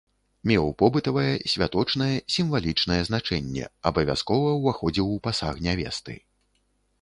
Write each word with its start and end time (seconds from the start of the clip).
Меў 0.51 0.69
побытавае, 0.81 1.33
святочнае, 1.53 2.15
сімвалічнае 2.35 2.97
значэнне, 3.09 3.69
абавязкова 3.91 4.49
ўваходзіў 4.63 5.05
у 5.19 5.21
пасаг 5.29 5.61
нявесты. 5.69 6.19